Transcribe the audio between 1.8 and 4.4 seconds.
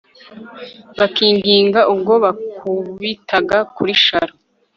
ubwo bamukubitaga kuri sharo